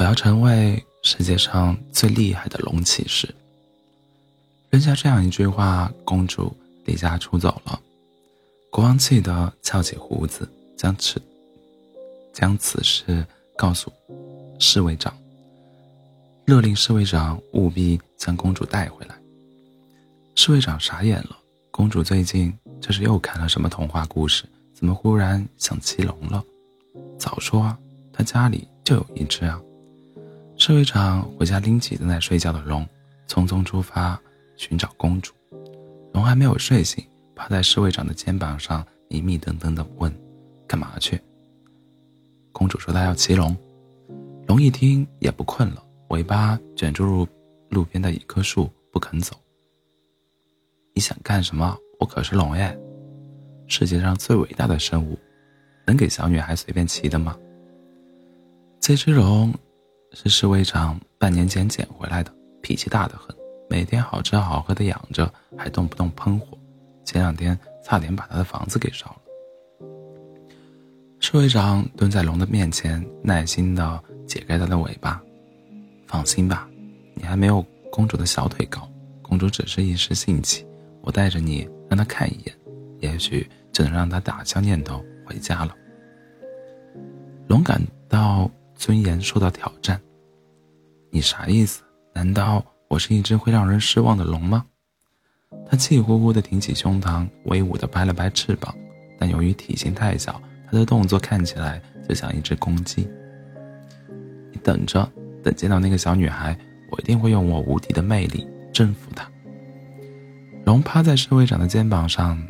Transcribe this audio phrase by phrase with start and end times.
[0.00, 3.28] 我要成为世界上最厉害的龙骑士。
[4.70, 7.78] 扔下这样一句话，公主离家出走了。
[8.70, 11.20] 国王气得翘起胡子，将此
[12.32, 13.22] 将此事
[13.58, 13.92] 告诉
[14.58, 15.14] 侍卫长，
[16.46, 19.14] 勒令侍卫长务必将公主带回来。
[20.34, 21.36] 侍卫长傻眼了，
[21.70, 24.46] 公主最近这是又看了什么童话故事？
[24.72, 26.42] 怎么忽然想骑龙了？
[27.18, 27.78] 早说啊，
[28.14, 29.60] 他家里就有一只啊！
[30.62, 32.86] 侍卫长回家拎起正在睡觉的龙，
[33.26, 34.20] 匆匆出发
[34.58, 35.32] 寻找公主。
[36.12, 37.02] 龙还没有睡醒，
[37.34, 40.14] 趴在侍卫长的肩膀上，迷迷瞪瞪地问
[40.68, 41.18] ：“干嘛去？”
[42.52, 43.56] 公主说：“她要骑龙。”
[44.48, 47.26] 龙一听也不困了，尾巴卷住路
[47.70, 49.34] 路边的一棵树，不肯走。
[50.92, 51.74] 你想干什么？
[51.98, 52.78] 我可是龙耶！
[53.66, 55.18] 世界上最伟大的生物，
[55.86, 57.34] 能给小女孩随便骑的吗？
[58.78, 59.54] 这只龙
[60.12, 63.34] 是侍卫长半年前捡回来的，脾气大得很，
[63.68, 66.58] 每天好吃好喝的养着，还动不动喷火，
[67.04, 69.16] 前两天差点把他的房子给烧了。
[71.20, 75.22] 侍卫长蹲在龙的面前，耐心地解开它的尾巴。
[76.06, 76.68] 放心吧，
[77.14, 78.88] 你还没有公主的小腿高，
[79.22, 80.66] 公主只是一时兴起，
[81.02, 82.54] 我带着你让她看一眼，
[83.00, 83.48] 也许。
[83.72, 85.72] 就能让她打消念头回家了。
[87.46, 90.00] 龙感到尊严受到挑战。
[91.10, 91.82] 你啥意思？
[92.14, 94.64] 难道我是一只会让人失望的龙吗？
[95.68, 98.74] 他气呼呼地挺起胸膛，威武地拍了拍翅膀，
[99.18, 103.06] 但由于体型太小，他的动作看起来就像一只公鸡。
[104.50, 105.06] 你等着，
[105.42, 106.58] 等见到那个小女孩，
[106.90, 109.30] 我一定会用我无敌的魅力征服她。
[110.64, 112.42] 龙趴在侍卫长的肩膀上。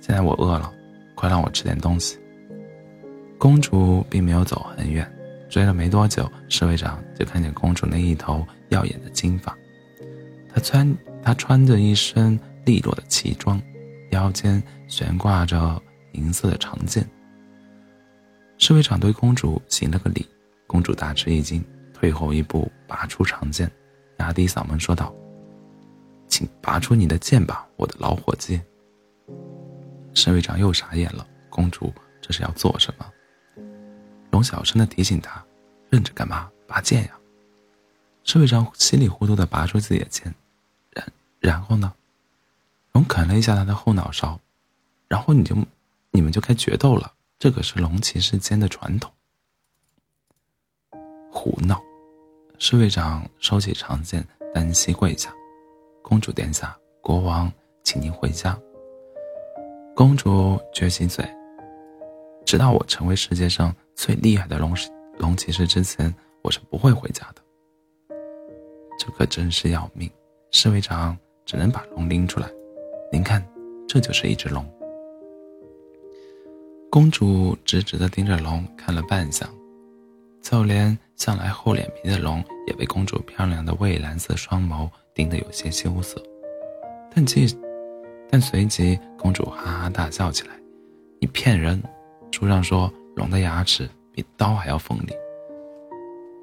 [0.00, 0.72] 现在我饿了，
[1.16, 2.16] 快让我吃点东西。
[3.38, 5.04] 公主并没有走很远，
[5.52, 9.54] 追了没多久，侍卫长就看见公主那一头耀眼的金发。
[10.48, 13.60] 她穿她穿着一身利落的旗装，
[14.12, 15.78] 腰间悬挂着
[16.12, 17.06] 银色的长剑。
[18.56, 20.26] 侍卫长对公主行了个礼，
[20.66, 21.62] 公主大吃一惊，
[21.92, 23.70] 退后一步，拔出长剑，
[24.20, 25.14] 压低嗓门说道
[26.28, 28.58] ：“请拔出你的剑吧，我的老伙计。”
[30.14, 33.04] 侍卫长又傻眼了，公主这是要做什么？
[34.30, 35.44] 龙小声的提醒他
[35.92, 36.50] ：“愣着干嘛？
[36.66, 37.10] 拔剑呀！”
[38.24, 40.34] 侍卫长稀里糊涂的拔出自己的剑，
[40.90, 41.06] 然
[41.38, 41.92] 然后呢？
[42.92, 44.38] 龙啃了一下他的后脑勺，
[45.08, 45.56] 然后你就
[46.10, 49.10] 你们就该决斗了，这可是龙骑士间的传统。
[51.30, 51.82] 胡闹！
[52.58, 55.32] 侍卫长收起长剑，单膝跪下
[56.02, 57.50] ：“公主殿下，国王，
[57.82, 58.58] 请您回家。”
[59.96, 61.26] 公主撅起嘴，
[62.44, 64.76] 直到我成为世界上最厉害的龙
[65.18, 67.42] 龙骑士之前，我是不会回家的。
[68.98, 70.10] 这可真是要命！
[70.50, 72.48] 侍卫长只能把龙拎出来。
[73.12, 73.44] 您看，
[73.88, 74.64] 这就是一只龙。
[76.90, 79.46] 公主直直地盯着龙看了半晌，
[80.42, 86.22] 就连向来厚脸皮的龙也被公主漂亮的蔚蓝色双眸盯得有些羞涩。
[87.14, 87.46] 但即。
[88.30, 90.54] 但随即，公主哈哈大笑起来
[91.20, 91.82] ：“你骗人！
[92.30, 95.12] 书上说龙的牙齿比刀还要锋利。”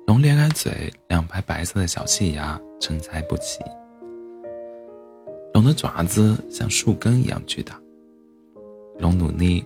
[0.07, 3.59] 龙咧开嘴，两排白色的小细牙参差不齐。
[5.53, 7.79] 龙的爪子像树根一样巨大。
[8.97, 9.63] 龙努力，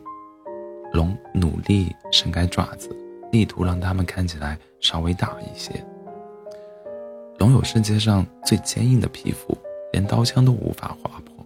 [0.92, 2.90] 龙努力伸开爪子，
[3.32, 5.72] 力图让它们看起来稍微大一些。
[7.40, 9.58] 龙有世界上最坚硬的皮肤，
[9.92, 11.46] 连刀枪都无法划破。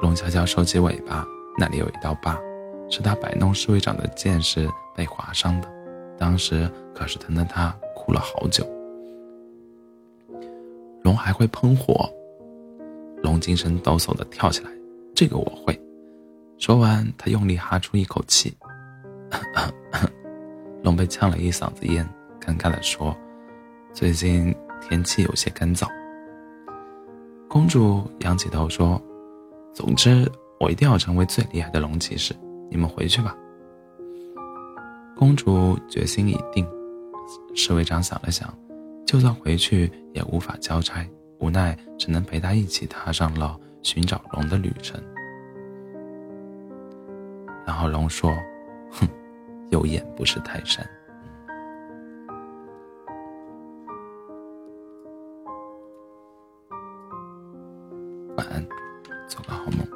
[0.00, 1.26] 龙悄悄收起尾巴，
[1.58, 2.38] 那里有一道疤，
[2.90, 5.68] 是他摆弄侍卫长的剑时被划伤的，
[6.16, 8.64] 当时可是疼得他哭了好久。
[11.02, 12.08] 龙还会喷火，
[13.22, 14.70] 龙精神抖擞地跳起来，
[15.14, 15.78] 这个我会。
[16.58, 18.56] 说完，他用力哈出一口气，
[20.82, 22.08] 龙被呛了一嗓子烟，
[22.40, 23.14] 尴尬地说
[23.92, 25.88] ：“最近天气有些干燥。”
[27.50, 29.00] 公主仰起头说。
[29.74, 30.30] 总之，
[30.60, 32.32] 我一定要成为最厉害的龙骑士。
[32.70, 33.36] 你们回去吧。
[35.16, 36.66] 公主决心已定。
[37.54, 38.52] 侍卫长想了想，
[39.06, 41.08] 就算回去也无法交差，
[41.38, 45.02] 无奈只能陪他一起踏上了寻找龙的旅程。
[47.66, 48.30] 然后龙说
[48.92, 49.08] ：“哼，
[49.70, 50.84] 有眼不识泰山。”
[58.36, 58.66] 晚安。
[59.26, 59.93] 做个好梦。